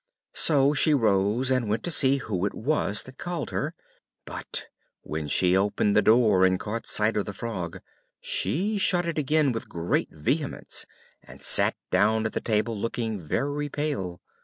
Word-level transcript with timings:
So 0.33 0.73
she 0.73 0.95
rose 0.95 1.51
and 1.51 1.69
went 1.69 1.83
to 1.83 1.91
see 1.91 2.17
who 2.17 2.43
it 2.47 2.55
was 2.55 3.03
that 3.03 3.19
called 3.19 3.51
her; 3.51 3.75
but 4.25 4.65
when 5.01 5.27
she 5.27 5.55
opened 5.55 5.95
the 5.95 6.01
door 6.01 6.43
and 6.43 6.59
caught 6.59 6.87
sight 6.87 7.15
of 7.17 7.25
the 7.25 7.33
Frog, 7.35 7.81
she 8.19 8.79
shut 8.79 9.05
it 9.05 9.19
again 9.19 9.51
with 9.51 9.69
great 9.69 10.09
vehemence, 10.09 10.87
and 11.21 11.39
sat 11.39 11.75
down 11.91 12.25
at 12.25 12.33
the 12.33 12.41
table, 12.41 12.75
looking 12.75 13.19
very 13.19 13.69
pale. 13.69 14.19